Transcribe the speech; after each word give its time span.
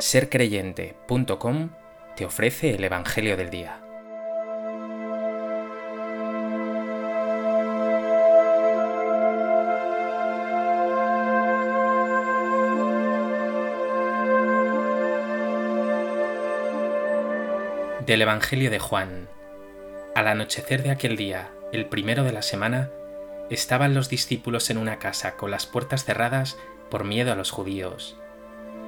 sercreyente.com 0.00 1.70
te 2.16 2.24
ofrece 2.24 2.74
el 2.74 2.84
Evangelio 2.84 3.36
del 3.36 3.50
Día. 3.50 3.80
Del 18.06 18.22
Evangelio 18.22 18.70
de 18.70 18.78
Juan. 18.78 19.28
Al 20.14 20.28
anochecer 20.28 20.82
de 20.82 20.90
aquel 20.90 21.16
día, 21.16 21.50
el 21.72 21.86
primero 21.86 22.24
de 22.24 22.32
la 22.32 22.42
semana, 22.42 22.90
estaban 23.50 23.94
los 23.94 24.08
discípulos 24.08 24.70
en 24.70 24.78
una 24.78 24.98
casa 24.98 25.36
con 25.36 25.50
las 25.50 25.66
puertas 25.66 26.04
cerradas 26.04 26.56
por 26.88 27.04
miedo 27.04 27.32
a 27.32 27.36
los 27.36 27.50
judíos. 27.50 28.16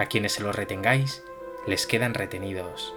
a 0.00 0.06
quienes 0.06 0.32
se 0.32 0.42
los 0.42 0.56
retengáis, 0.56 1.22
les 1.66 1.86
quedan 1.86 2.14
retenidos. 2.14 2.94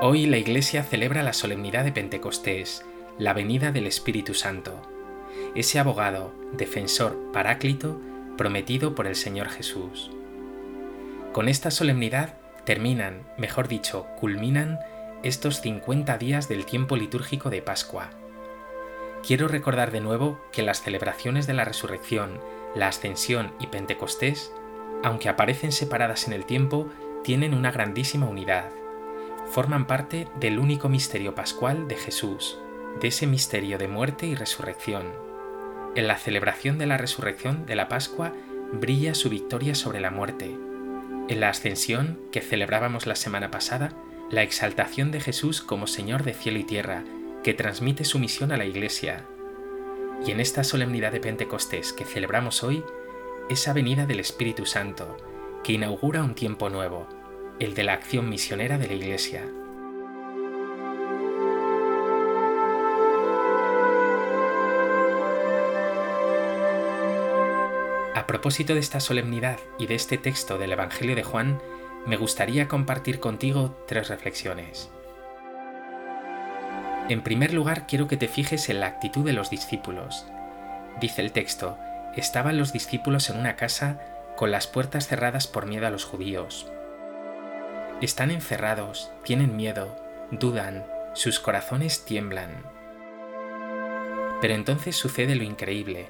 Hoy 0.00 0.26
la 0.26 0.36
Iglesia 0.36 0.84
celebra 0.84 1.24
la 1.24 1.32
solemnidad 1.32 1.82
de 1.82 1.90
Pentecostés, 1.90 2.84
la 3.18 3.32
venida 3.32 3.72
del 3.72 3.88
Espíritu 3.88 4.34
Santo, 4.34 4.80
ese 5.56 5.80
abogado, 5.80 6.32
defensor, 6.52 7.32
paráclito, 7.32 8.00
prometido 8.36 8.94
por 8.94 9.08
el 9.08 9.16
Señor 9.16 9.48
Jesús. 9.48 10.12
Con 11.32 11.48
esta 11.48 11.70
solemnidad 11.70 12.34
terminan, 12.66 13.26
mejor 13.38 13.66
dicho, 13.66 14.06
culminan 14.20 14.78
estos 15.22 15.62
50 15.62 16.18
días 16.18 16.46
del 16.46 16.66
tiempo 16.66 16.94
litúrgico 16.94 17.48
de 17.48 17.62
Pascua. 17.62 18.10
Quiero 19.26 19.48
recordar 19.48 19.92
de 19.92 20.02
nuevo 20.02 20.38
que 20.52 20.62
las 20.62 20.82
celebraciones 20.82 21.46
de 21.46 21.54
la 21.54 21.64
resurrección, 21.64 22.38
la 22.74 22.88
ascensión 22.88 23.54
y 23.58 23.68
Pentecostés, 23.68 24.52
aunque 25.02 25.30
aparecen 25.30 25.72
separadas 25.72 26.26
en 26.26 26.34
el 26.34 26.44
tiempo, 26.44 26.90
tienen 27.24 27.54
una 27.54 27.70
grandísima 27.72 28.26
unidad. 28.26 28.68
Forman 29.52 29.86
parte 29.86 30.28
del 30.38 30.58
único 30.58 30.90
misterio 30.90 31.34
pascual 31.34 31.88
de 31.88 31.96
Jesús, 31.96 32.58
de 33.00 33.08
ese 33.08 33.26
misterio 33.26 33.78
de 33.78 33.88
muerte 33.88 34.26
y 34.26 34.34
resurrección. 34.34 35.04
En 35.94 36.08
la 36.08 36.18
celebración 36.18 36.76
de 36.76 36.86
la 36.86 36.98
resurrección 36.98 37.64
de 37.64 37.76
la 37.76 37.88
Pascua 37.88 38.34
brilla 38.72 39.14
su 39.14 39.30
victoria 39.30 39.74
sobre 39.74 40.00
la 40.00 40.10
muerte, 40.10 40.58
en 41.28 41.40
la 41.40 41.48
ascensión 41.48 42.20
que 42.32 42.40
celebrábamos 42.40 43.06
la 43.06 43.14
semana 43.14 43.50
pasada, 43.50 43.92
la 44.30 44.42
exaltación 44.42 45.10
de 45.10 45.20
Jesús 45.20 45.62
como 45.62 45.86
Señor 45.86 46.24
de 46.24 46.34
cielo 46.34 46.58
y 46.58 46.64
tierra, 46.64 47.04
que 47.42 47.54
transmite 47.54 48.04
su 48.04 48.18
misión 48.18 48.52
a 48.52 48.56
la 48.56 48.64
Iglesia. 48.64 49.26
Y 50.26 50.30
en 50.30 50.40
esta 50.40 50.64
solemnidad 50.64 51.12
de 51.12 51.20
Pentecostés 51.20 51.92
que 51.92 52.04
celebramos 52.04 52.62
hoy, 52.62 52.84
esa 53.50 53.72
venida 53.72 54.06
del 54.06 54.20
Espíritu 54.20 54.66
Santo, 54.66 55.16
que 55.64 55.72
inaugura 55.72 56.22
un 56.22 56.34
tiempo 56.34 56.70
nuevo, 56.70 57.08
el 57.58 57.74
de 57.74 57.84
la 57.84 57.94
acción 57.94 58.28
misionera 58.28 58.78
de 58.78 58.88
la 58.88 58.94
Iglesia. 58.94 59.44
Propósito 68.32 68.72
de 68.72 68.80
esta 68.80 68.98
solemnidad 68.98 69.58
y 69.78 69.86
de 69.86 69.94
este 69.94 70.16
texto 70.16 70.56
del 70.56 70.72
Evangelio 70.72 71.14
de 71.14 71.22
Juan, 71.22 71.60
me 72.06 72.16
gustaría 72.16 72.66
compartir 72.66 73.20
contigo 73.20 73.84
tres 73.86 74.08
reflexiones. 74.08 74.90
En 77.10 77.22
primer 77.22 77.52
lugar, 77.52 77.86
quiero 77.86 78.08
que 78.08 78.16
te 78.16 78.28
fijes 78.28 78.70
en 78.70 78.80
la 78.80 78.86
actitud 78.86 79.22
de 79.26 79.34
los 79.34 79.50
discípulos. 79.50 80.26
Dice 80.98 81.20
el 81.20 81.32
texto, 81.32 81.76
estaban 82.16 82.56
los 82.56 82.72
discípulos 82.72 83.28
en 83.28 83.38
una 83.38 83.54
casa 83.54 84.00
con 84.34 84.50
las 84.50 84.66
puertas 84.66 85.08
cerradas 85.08 85.46
por 85.46 85.66
miedo 85.66 85.86
a 85.86 85.90
los 85.90 86.06
judíos. 86.06 86.72
Están 88.00 88.30
encerrados, 88.30 89.10
tienen 89.24 89.56
miedo, 89.56 89.94
dudan, 90.30 90.86
sus 91.12 91.38
corazones 91.38 92.06
tiemblan. 92.06 92.62
Pero 94.40 94.54
entonces 94.54 94.96
sucede 94.96 95.34
lo 95.34 95.44
increíble, 95.44 96.08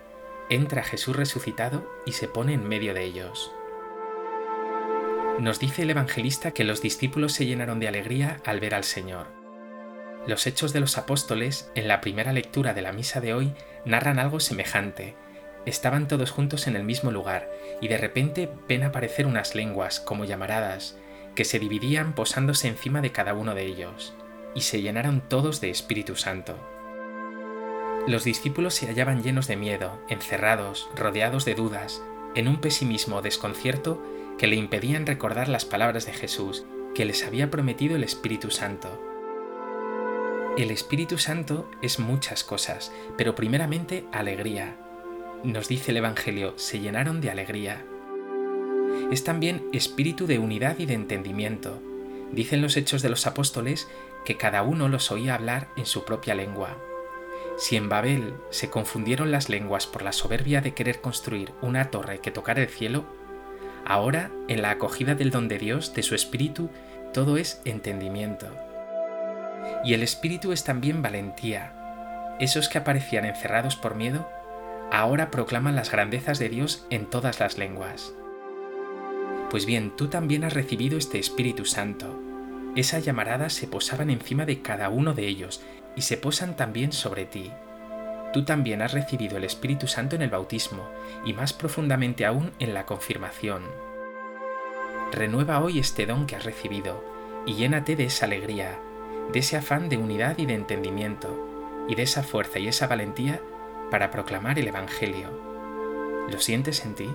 entra 0.49 0.83
Jesús 0.83 1.17
resucitado 1.17 1.91
y 2.07 2.13
se 2.13 2.29
pone 2.29 2.55
en 2.55 2.69
medio 2.69 2.95
de 2.95 3.05
ellos. 3.05 3.53
Nos 5.39 5.59
dice 5.59 5.83
el 5.83 5.91
evangelista 5.91 6.53
que 6.53 6.65
los 6.65 6.83
discípulos 6.83 7.33
se 7.33 7.47
llenaron 7.47 7.81
de 7.81 7.89
alegría 7.89 8.41
al 8.45 8.61
ver 8.61 8.75
al 8.75 8.85
Señor. 8.85 9.27
Los 10.27 10.47
hechos 10.47 10.73
de 10.73 10.81
los 10.81 10.99
apóstoles, 10.99 11.71
en 11.75 11.89
la 11.89 12.01
primera 12.01 12.33
lectura 12.33 12.75
de 12.75 12.83
la 12.83 12.93
misa 12.93 13.21
de 13.21 13.35
hoy, 13.35 13.55
narran 13.85 14.19
algo 14.19 14.41
semejante. 14.41 15.17
Estaban 15.67 16.07
todos 16.07 16.31
juntos 16.31 16.67
en 16.67 16.77
el 16.77 16.85
mismo 16.85 17.11
lugar 17.11 17.51
y 17.81 17.89
de 17.89 17.99
repente 17.99 18.49
ven 18.69 18.85
aparecer 18.85 19.27
unas 19.27 19.55
lenguas, 19.55 20.01
como 20.01 20.25
llamaradas, 20.25 20.97
que 21.35 21.45
se 21.45 21.59
dividían 21.59 22.15
posándose 22.15 22.69
encima 22.69 23.01
de 23.01 23.11
cada 23.11 23.35
uno 23.35 23.55
de 23.55 23.65
ellos, 23.65 24.15
y 24.55 24.61
se 24.61 24.83
llenaron 24.83 25.23
todos 25.29 25.61
de 25.61 25.71
Espíritu 25.71 26.15
Santo. 26.15 26.72
Los 28.07 28.25
discípulos 28.25 28.75
se 28.75 28.89
hallaban 28.89 29.23
llenos 29.23 29.47
de 29.47 29.57
miedo, 29.57 30.01
encerrados, 30.09 30.91
rodeados 30.97 31.45
de 31.45 31.55
dudas, 31.55 32.03
en 32.35 32.49
un 32.49 32.61
pesimismo 32.61 33.19
o 33.19 33.23
desconcierto 33.23 34.03
que 34.39 34.49
le 34.49 34.57
impedían 34.57 35.07
recordar 35.07 35.49
las 35.49 35.65
palabras 35.65 36.05
de 36.05 36.13
Jesús, 36.13 36.65
que 36.97 37.05
les 37.05 37.25
había 37.25 37.49
prometido 37.49 37.95
el 37.95 38.03
Espíritu 38.03 38.51
Santo. 38.51 39.01
El 40.59 40.73
Espíritu 40.73 41.17
Santo 41.17 41.71
es 41.81 42.01
muchas 42.01 42.43
cosas, 42.43 42.91
pero 43.17 43.37
primeramente 43.37 44.05
alegría. 44.11 44.77
Nos 45.45 45.69
dice 45.69 45.93
el 45.93 45.99
Evangelio, 45.99 46.55
se 46.57 46.81
llenaron 46.81 47.21
de 47.21 47.31
alegría. 47.31 47.85
Es 49.13 49.23
también 49.23 49.69
espíritu 49.73 50.27
de 50.27 50.41
unidad 50.41 50.79
y 50.81 50.87
de 50.87 50.95
entendimiento. 50.95 51.81
Dicen 52.33 52.63
los 52.63 52.77
hechos 52.77 53.01
de 53.01 53.11
los 53.11 53.29
apóstoles 53.29 53.89
que 54.25 54.37
cada 54.37 54.63
uno 54.63 54.89
los 54.89 55.13
oía 55.13 55.37
hablar 55.37 55.69
en 55.77 55.87
su 55.87 56.05
propia 56.05 56.35
lengua. 56.35 56.77
Si 57.57 57.77
en 57.77 57.89
Babel 57.89 58.35
se 58.51 58.71
confundieron 58.71 59.31
las 59.31 59.49
lenguas 59.49 59.87
por 59.87 60.03
la 60.03 60.13
soberbia 60.13 60.61
de 60.61 60.75
querer 60.75 61.01
construir 61.01 61.53
una 61.61 61.91
torre 61.91 62.19
que 62.19 62.31
tocara 62.31 62.63
el 62.63 62.69
cielo, 62.69 63.05
ahora 63.85 64.31
en 64.49 64.63
la 64.63 64.71
acogida 64.71 65.15
del 65.15 65.31
don 65.31 65.49
de 65.49 65.59
Dios, 65.59 65.95
de 65.95 66.03
su 66.03 66.15
Espíritu, 66.15 66.71
todo 67.13 67.37
es 67.37 67.61
entendimiento. 67.65 68.47
Y 69.85 69.95
el 69.95 70.03
Espíritu 70.03 70.53
es 70.53 70.65
también 70.65 71.03
valentía. 71.03 72.37
Esos 72.41 72.69
que 72.69 72.79
aparecían 72.79 73.25
encerrados 73.25 73.77
por 73.77 73.95
miedo, 73.95 74.29
ahora 74.91 75.31
proclaman 75.31 75.77
las 75.77 75.91
grandezas 75.91 76.39
de 76.39 76.49
Dios 76.49 76.87
en 76.91 77.07
todas 77.07 77.39
las 77.39 77.59
lenguas. 77.59 78.13
Pues 79.51 79.67
bien, 79.67 79.95
tú 79.97 80.09
también 80.09 80.45
has 80.45 80.55
recibido 80.55 80.97
este 80.97 81.19
Espíritu 81.19 81.67
Santo. 81.67 82.19
Esas 82.75 83.05
llamaradas 83.05 83.53
se 83.53 83.67
posaban 83.67 84.09
encima 84.09 84.47
de 84.47 84.63
cada 84.63 84.89
uno 84.89 85.13
de 85.13 85.27
ellos 85.29 85.61
y 85.97 86.03
se 86.03 86.17
posan 86.17 86.57
también 86.57 86.93
sobre 86.93 87.25
ti. 87.25 87.53
Tú 88.33 88.45
también 88.45 88.81
has 88.81 88.93
recibido 88.93 89.37
el 89.37 89.45
Espíritu 89.45 89.87
Santo 89.87 90.17
en 90.17 90.23
el 90.23 90.31
bautismo 90.31 90.89
y 91.25 91.35
más 91.35 91.53
profundamente 91.53 92.25
aún 92.25 92.53
en 92.59 92.73
la 92.73 92.87
confirmación. 92.87 93.63
Renueva 95.13 95.61
hoy 95.61 95.79
este 95.79 96.07
don 96.07 96.27
que 96.27 96.37
has 96.37 96.45
recibido 96.45 97.05
y 97.45 97.55
llénate 97.55 97.97
de 97.97 98.05
esa 98.05 98.25
alegría, 98.25 98.79
de 99.33 99.39
ese 99.41 99.57
afán 99.57 99.89
de 99.89 99.99
unidad 99.99 100.39
y 100.39 100.47
de 100.47 100.55
entendimiento, 100.55 101.85
y 101.89 101.95
de 101.95 102.05
esa 102.05 102.23
fuerza 102.23 102.59
y 102.59 102.69
esa 102.69 102.87
valentía 102.87 103.41
para 103.91 104.11
proclamar 104.11 104.59
el 104.59 104.69
Evangelio. 104.69 105.29
¿Lo 106.31 106.39
sientes 106.39 106.85
en 106.87 106.95
ti? 106.95 107.11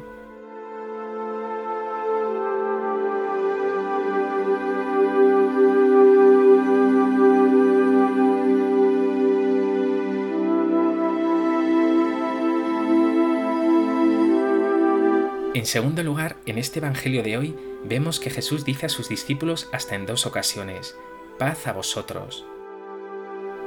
En 15.57 15.65
segundo 15.65 16.04
lugar, 16.04 16.36
en 16.45 16.59
este 16.59 16.77
Evangelio 16.77 17.24
de 17.24 17.36
hoy 17.36 17.56
vemos 17.83 18.19
que 18.19 18.30
Jesús 18.30 18.63
dice 18.63 18.86
a 18.86 18.89
sus 18.89 19.09
discípulos 19.09 19.69
hasta 19.74 19.95
en 19.95 20.06
dos 20.06 20.27
ocasiones, 20.27 20.95
paz 21.39 21.65
a 21.65 21.74
vosotros. 21.74 22.45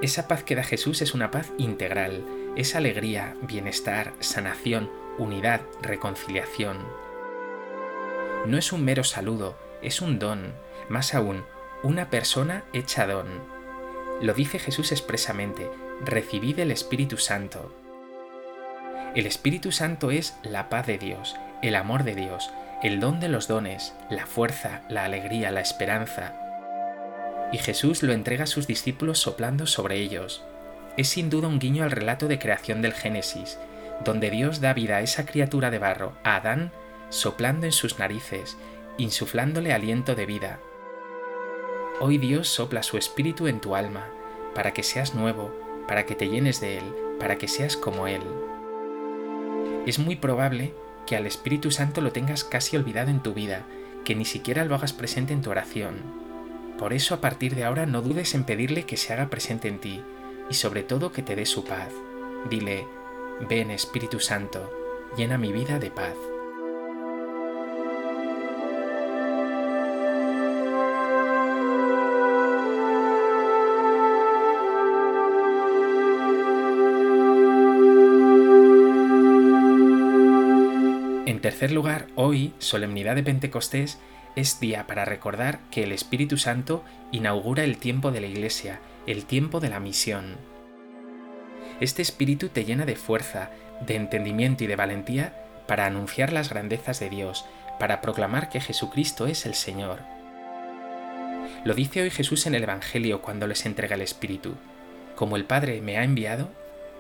Esa 0.01 0.29
paz 0.29 0.45
que 0.45 0.55
da 0.55 0.63
Jesús 0.63 1.03
es 1.03 1.15
una 1.15 1.33
paz 1.33 1.51
integral, 1.59 2.25
es 2.55 2.77
alegría, 2.77 3.35
bienestar, 3.43 4.15
sanación, 4.21 4.89
unidad, 5.19 5.63
reconciliación. 5.83 6.79
No 8.47 8.57
es 8.57 8.71
un 8.71 8.85
mero 8.85 9.03
saludo, 9.03 9.59
es 9.83 10.01
un 10.01 10.21
don, 10.21 10.55
más 10.89 11.13
aún, 11.13 11.43
una 11.83 12.09
persona 12.09 12.67
hecha 12.73 13.09
don. 13.09 13.27
Lo 14.23 14.33
dice 14.33 14.61
Jesús 14.61 14.93
expresamente, 14.93 15.69
recibid 16.05 16.61
el 16.61 16.71
Espíritu 16.71 17.17
Santo. 17.17 17.75
El 19.17 19.27
Espíritu 19.27 19.73
Santo 19.73 20.13
es 20.13 20.37
la 20.45 20.69
paz 20.69 20.87
de 20.87 20.97
Dios, 20.97 21.35
el 21.63 21.75
amor 21.77 22.05
de 22.05 22.15
Dios, 22.15 22.51
el 22.83 23.01
don 23.01 23.21
de 23.21 23.29
los 23.29 23.49
dones, 23.49 23.95
la 24.09 24.27
fuerza, 24.27 24.81
la 24.89 25.05
alegría, 25.05 25.51
la 25.51 25.61
esperanza, 25.61 26.35
y 27.53 27.59
Jesús 27.59 28.03
lo 28.03 28.13
entrega 28.13 28.45
a 28.45 28.47
sus 28.47 28.67
discípulos 28.67 29.19
soplando 29.19 29.67
sobre 29.67 29.97
ellos. 29.97 30.43
Es 30.97 31.09
sin 31.09 31.31
duda 31.31 31.49
un 31.49 31.59
guiño 31.59 31.85
al 31.85 31.91
relato 31.91 32.29
de 32.29 32.39
creación 32.39 32.83
del 32.83 32.93
Génesis, 32.93 33.59
donde 34.05 34.31
Dios 34.31 34.61
da 34.61 34.73
vida 34.73 34.97
a 34.97 35.01
esa 35.01 35.27
criatura 35.27 35.71
de 35.71 35.79
barro, 35.79 36.13
a 36.25 36.37
Adán, 36.37 36.73
soplando 37.09 37.67
en 37.67 37.73
sus 37.73 37.99
narices, 37.99 38.57
insuflándole 38.99 39.73
aliento 39.73 40.15
de 40.15 40.27
vida. 40.27 40.61
Hoy 42.01 42.19
Dios 42.19 42.49
sopla 42.49 42.83
su 42.83 42.97
espíritu 42.97 43.47
en 43.47 43.61
tu 43.61 43.75
alma, 43.75 44.07
para 44.55 44.73
que 44.73 44.83
seas 44.83 45.15
nuevo, 45.15 45.55
para 45.87 46.07
que 46.07 46.15
te 46.15 46.29
llenes 46.29 46.61
de 46.61 46.79
Él, 46.79 46.85
para 47.19 47.37
que 47.37 47.49
seas 47.49 47.77
como 47.77 48.07
Él. 48.07 48.23
Es 49.87 49.99
muy 49.99 50.17
probable 50.17 50.73
que 51.11 51.17
al 51.17 51.27
Espíritu 51.27 51.73
Santo 51.73 52.03
lo 52.03 52.13
tengas 52.13 52.45
casi 52.45 52.77
olvidado 52.77 53.11
en 53.11 53.19
tu 53.19 53.35
vida, 53.35 53.67
que 54.05 54.15
ni 54.15 54.25
siquiera 54.25 54.65
lo 54.65 54.77
hagas 54.77 54.93
presente 54.93 55.33
en 55.33 55.43
tu 55.43 55.51
oración. 55.51 55.97
Por 56.79 56.93
eso 56.93 57.17
a 57.17 57.21
partir 57.21 57.57
de 57.57 57.65
ahora 57.65 57.85
no 57.85 58.01
dudes 58.01 58.33
en 58.37 58.45
pedirle 58.45 58.85
que 58.85 58.97
se 58.97 59.13
haga 59.13 59.29
presente 59.29 59.67
en 59.67 59.81
ti 59.81 60.05
y 60.49 60.55
sobre 60.55 60.85
todo 60.85 61.11
que 61.11 61.25
te 61.25 61.35
dé 61.35 61.47
su 61.47 61.65
paz. 61.65 61.89
Dile, 62.49 62.87
ven 63.49 63.73
Espíritu 63.73 64.21
Santo, 64.21 64.71
llena 65.17 65.37
mi 65.37 65.51
vida 65.51 65.81
de 65.81 65.91
paz. 65.91 66.15
En 81.41 81.43
tercer 81.43 81.73
lugar, 81.73 82.07
hoy, 82.17 82.53
solemnidad 82.59 83.15
de 83.15 83.23
Pentecostés, 83.23 83.99
es 84.37 84.61
día 84.61 84.87
para 84.87 85.07
recordar 85.07 85.61
que 85.71 85.85
el 85.85 85.93
Espíritu 85.93 86.37
Santo 86.37 86.85
inaugura 87.13 87.65
el 87.65 87.79
tiempo 87.79 88.11
de 88.11 88.21
la 88.21 88.27
Iglesia, 88.27 88.79
el 89.07 89.25
tiempo 89.25 89.59
de 89.59 89.71
la 89.71 89.81
misión. 89.81 90.37
Este 91.81 92.03
Espíritu 92.03 92.51
te 92.51 92.67
llena 92.67 92.85
de 92.85 92.95
fuerza, 92.95 93.53
de 93.87 93.97
entendimiento 93.97 94.65
y 94.65 94.67
de 94.67 94.77
valentía 94.77 95.33
para 95.67 95.87
anunciar 95.87 96.31
las 96.31 96.51
grandezas 96.51 97.01
de 97.01 97.09
Dios, 97.09 97.47
para 97.79 98.03
proclamar 98.03 98.51
que 98.51 98.61
Jesucristo 98.61 99.27
es 99.27 99.47
el 99.47 99.55
Señor. 99.55 100.01
Lo 101.65 101.73
dice 101.73 102.03
hoy 102.03 102.11
Jesús 102.11 102.47
en 102.47 102.55
el 102.55 102.65
Evangelio 102.65 103.23
cuando 103.23 103.47
les 103.47 103.65
entrega 103.65 103.95
el 103.95 104.03
Espíritu. 104.03 104.57
Como 105.17 105.37
el 105.37 105.47
Padre 105.47 105.81
me 105.81 105.97
ha 105.97 106.05
enviado, 106.05 106.51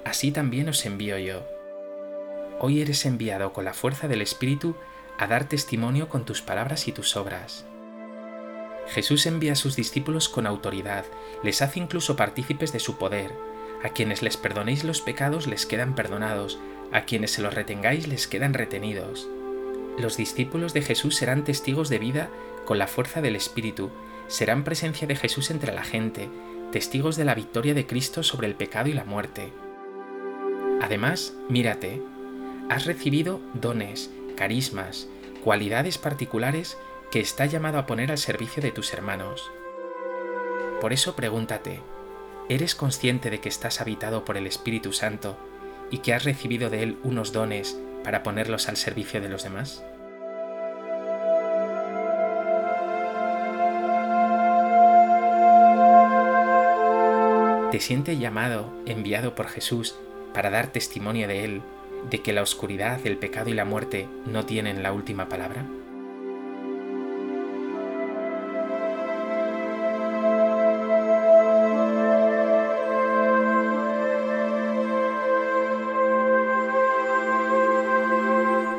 así 0.06 0.30
también 0.30 0.66
os 0.70 0.86
envío 0.86 1.18
yo. 1.18 1.59
Hoy 2.62 2.82
eres 2.82 3.06
enviado 3.06 3.54
con 3.54 3.64
la 3.64 3.72
fuerza 3.72 4.06
del 4.06 4.20
Espíritu 4.20 4.76
a 5.16 5.26
dar 5.26 5.48
testimonio 5.48 6.10
con 6.10 6.26
tus 6.26 6.42
palabras 6.42 6.88
y 6.88 6.92
tus 6.92 7.16
obras. 7.16 7.64
Jesús 8.88 9.24
envía 9.24 9.52
a 9.52 9.56
sus 9.56 9.76
discípulos 9.76 10.28
con 10.28 10.46
autoridad, 10.46 11.06
les 11.42 11.62
hace 11.62 11.80
incluso 11.80 12.16
partícipes 12.16 12.70
de 12.74 12.78
su 12.78 12.98
poder. 12.98 13.32
A 13.82 13.88
quienes 13.88 14.20
les 14.22 14.36
perdonéis 14.36 14.84
los 14.84 15.00
pecados 15.00 15.46
les 15.46 15.64
quedan 15.64 15.94
perdonados, 15.94 16.58
a 16.92 17.06
quienes 17.06 17.30
se 17.30 17.40
los 17.40 17.54
retengáis 17.54 18.06
les 18.08 18.26
quedan 18.26 18.52
retenidos. 18.52 19.26
Los 19.98 20.18
discípulos 20.18 20.74
de 20.74 20.82
Jesús 20.82 21.16
serán 21.16 21.44
testigos 21.44 21.88
de 21.88 21.98
vida 21.98 22.28
con 22.66 22.76
la 22.76 22.88
fuerza 22.88 23.22
del 23.22 23.36
Espíritu, 23.36 23.90
serán 24.28 24.64
presencia 24.64 25.06
de 25.06 25.16
Jesús 25.16 25.50
entre 25.50 25.72
la 25.72 25.82
gente, 25.82 26.28
testigos 26.72 27.16
de 27.16 27.24
la 27.24 27.34
victoria 27.34 27.72
de 27.72 27.86
Cristo 27.86 28.22
sobre 28.22 28.48
el 28.48 28.54
pecado 28.54 28.90
y 28.90 28.92
la 28.92 29.04
muerte. 29.04 29.50
Además, 30.82 31.34
mírate, 31.48 32.02
has 32.70 32.86
recibido 32.86 33.40
dones, 33.52 34.10
carismas, 34.36 35.08
cualidades 35.42 35.98
particulares 35.98 36.78
que 37.10 37.18
está 37.18 37.44
llamado 37.46 37.78
a 37.78 37.86
poner 37.86 38.12
al 38.12 38.18
servicio 38.18 38.62
de 38.62 38.70
tus 38.70 38.94
hermanos. 38.94 39.50
Por 40.80 40.92
eso 40.92 41.16
pregúntate, 41.16 41.80
¿eres 42.48 42.76
consciente 42.76 43.28
de 43.28 43.40
que 43.40 43.48
estás 43.48 43.80
habitado 43.80 44.24
por 44.24 44.36
el 44.36 44.46
Espíritu 44.46 44.92
Santo 44.92 45.36
y 45.90 45.98
que 45.98 46.14
has 46.14 46.22
recibido 46.22 46.70
de 46.70 46.84
Él 46.84 46.98
unos 47.02 47.32
dones 47.32 47.76
para 48.04 48.22
ponerlos 48.22 48.68
al 48.68 48.76
servicio 48.76 49.20
de 49.20 49.28
los 49.28 49.42
demás? 49.42 49.82
¿Te 57.72 57.80
sientes 57.80 58.20
llamado, 58.20 58.72
enviado 58.86 59.34
por 59.34 59.48
Jesús 59.48 59.96
para 60.32 60.50
dar 60.50 60.68
testimonio 60.68 61.26
de 61.26 61.44
Él 61.44 61.62
de 62.08 62.22
que 62.22 62.32
la 62.32 62.42
oscuridad, 62.42 63.00
el 63.04 63.16
pecado 63.16 63.50
y 63.50 63.54
la 63.54 63.64
muerte 63.64 64.08
no 64.26 64.46
tienen 64.46 64.82
la 64.82 64.92
última 64.92 65.28
palabra? 65.28 65.66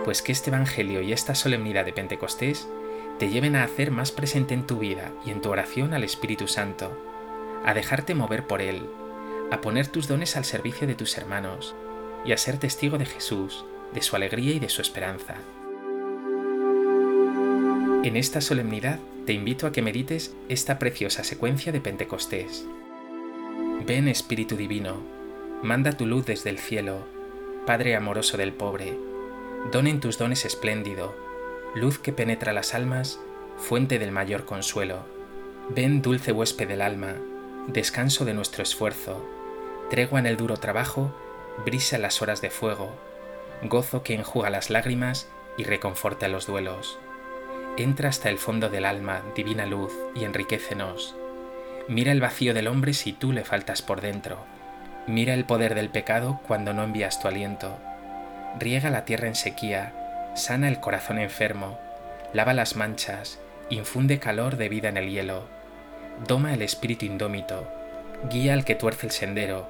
Pues 0.04 0.22
que 0.22 0.32
este 0.32 0.50
Evangelio 0.50 1.02
y 1.02 1.14
esta 1.14 1.36
solemnidad 1.36 1.86
de 1.86 1.94
Pentecostés 1.94 2.68
te 3.18 3.30
lleven 3.30 3.56
a 3.56 3.64
hacer 3.64 3.92
más 3.92 4.12
presente 4.12 4.54
en 4.54 4.66
tu 4.66 4.80
vida 4.80 5.12
y 5.26 5.30
en 5.30 5.42
tu 5.42 5.52
oración 5.52 5.94
al 5.94 6.04
Espíritu 6.04 6.48
Santo, 6.48 6.92
a 7.64 7.74
dejarte 7.74 8.16
mover 8.16 8.48
por 8.48 8.62
Él, 8.62 8.90
a 9.52 9.62
poner 9.62 9.88
tus 9.88 10.08
dones 10.08 10.36
al 10.36 10.44
servicio 10.44 10.88
de 10.88 10.96
tus 10.96 11.18
hermanos, 11.18 11.76
y 12.26 12.32
a 12.32 12.38
ser 12.38 12.58
testigo 12.58 12.98
de 12.98 13.06
Jesús, 13.06 13.66
de 13.94 14.02
su 14.02 14.16
alegría 14.16 14.54
y 14.54 14.60
de 14.60 14.70
su 14.70 14.82
esperanza. 14.82 15.36
En 18.04 18.16
esta 18.16 18.42
solemnidad 18.42 19.00
te 19.26 19.34
invito 19.34 19.68
a 19.68 19.72
que 19.72 19.82
medites 19.82 20.36
esta 20.50 20.80
preciosa 20.80 21.24
secuencia 21.24 21.72
de 21.72 21.82
Pentecostés. 21.82 22.66
Ven 23.86 24.08
Espíritu 24.08 24.56
Divino, 24.56 25.02
manda 25.62 25.92
tu 25.92 26.06
luz 26.06 26.26
desde 26.26 26.50
el 26.50 26.58
cielo, 26.58 27.06
Padre 27.66 27.96
amoroso 27.96 28.38
del 28.38 28.54
pobre, 28.54 28.98
don 29.72 29.86
en 29.86 30.00
tus 30.00 30.18
dones 30.18 30.46
espléndido, 30.46 31.16
luz 31.76 32.00
que 32.00 32.12
penetra 32.12 32.54
las 32.54 32.74
almas, 32.74 33.20
fuente 33.58 34.00
del 34.00 34.12
mayor 34.12 34.46
consuelo. 34.46 35.06
Ven 35.70 36.02
dulce 36.02 36.32
huésped 36.32 36.68
del 36.68 36.82
alma, 36.82 37.16
descanso 37.68 38.26
de 38.26 38.34
nuestro 38.34 38.64
esfuerzo, 38.64 39.24
tregua 39.92 40.20
en 40.20 40.26
el 40.26 40.38
duro 40.38 40.58
trabajo 40.58 41.14
brisa 41.66 41.98
las 41.98 42.22
horas 42.22 42.42
de 42.42 42.50
fuego, 42.50 42.92
gozo 43.64 44.04
que 44.04 44.14
enjuga 44.14 44.50
las 44.50 44.70
lágrimas 44.70 45.30
y 45.58 45.64
reconforta 45.64 46.28
los 46.28 46.48
duelos. 46.48 47.00
Entra 47.78 48.10
hasta 48.10 48.30
el 48.30 48.38
fondo 48.38 48.70
del 48.70 48.86
alma, 48.86 49.22
divina 49.36 49.66
luz, 49.66 49.94
y 50.16 50.26
enriquecenos. 50.26 51.16
Mira 51.88 52.12
el 52.12 52.22
vacío 52.22 52.54
del 52.54 52.68
hombre 52.68 52.94
si 52.94 53.14
tú 53.14 53.32
le 53.32 53.44
faltas 53.44 53.82
por 53.82 54.02
dentro. 54.02 54.40
Mira 55.08 55.34
el 55.34 55.46
poder 55.46 55.76
del 55.76 55.90
pecado 55.90 56.40
cuando 56.48 56.74
no 56.74 56.84
envías 56.84 57.20
tu 57.22 57.28
aliento. 57.28 57.78
Riega 58.60 58.90
la 58.90 59.06
tierra 59.06 59.28
en 59.28 59.36
sequía, 59.36 60.32
sana 60.36 60.68
el 60.68 60.80
corazón 60.80 61.20
enfermo, 61.20 61.80
lava 62.34 62.54
las 62.54 62.76
manchas, 62.76 63.40
infunde 63.70 64.20
calor 64.20 64.58
de 64.58 64.70
vida 64.70 64.90
en 64.90 64.98
el 64.98 65.10
hielo. 65.10 65.46
Doma 66.28 66.54
el 66.54 66.62
espíritu 66.62 67.06
indómito, 67.06 67.68
guía 68.30 68.54
al 68.54 68.66
que 68.66 68.76
tuerce 68.76 69.08
el 69.08 69.12
sendero, 69.12 69.70